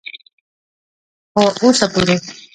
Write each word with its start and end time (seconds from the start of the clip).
خو 1.31 1.43
اوسه 1.61 1.85
پورې 1.93 2.15